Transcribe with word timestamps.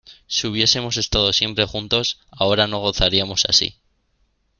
si 0.25 0.47
hubiésemos 0.47 0.97
estado 0.97 1.31
siempre 1.31 1.65
juntos, 1.67 2.19
ahora 2.31 2.65
no 2.65 2.79
gozaríamos 2.79 3.45
así. 3.45 3.75